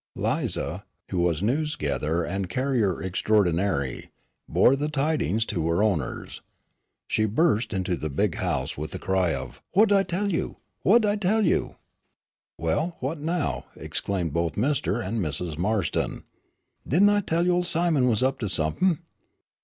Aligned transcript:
Lize, 0.15 0.57
who 1.11 1.21
was 1.21 1.43
news 1.43 1.75
gatherer 1.75 2.23
and 2.23 2.49
carrier 2.49 2.99
extraordinary, 3.03 4.09
bore 4.49 4.75
the 4.75 4.87
tidings 4.89 5.45
to 5.45 5.67
her 5.67 5.83
owners. 5.83 6.41
She 7.07 7.25
burst 7.25 7.71
into 7.71 7.95
the 7.95 8.09
big 8.09 8.33
house 8.37 8.75
with 8.75 8.89
the 8.93 8.97
cry 8.97 9.35
of 9.35 9.61
"Whut 9.75 9.91
I 9.91 10.01
tell 10.01 10.31
you! 10.33 10.57
Whut 10.83 11.05
I 11.05 11.17
tell 11.17 11.45
you!" 11.45 11.75
"Well, 12.57 12.97
what 12.99 13.19
now," 13.19 13.65
exclaimed 13.75 14.33
both 14.33 14.53
Mr. 14.55 15.05
and 15.07 15.21
Mrs. 15.21 15.59
Marston. 15.59 16.23
"Didn' 16.87 17.07
I 17.07 17.19
tell 17.21 17.45
you 17.45 17.51
ol' 17.53 17.63
Simon 17.63 18.09
was 18.09 18.23
up 18.23 18.39
to 18.39 18.49
some'p'n?" 18.49 19.01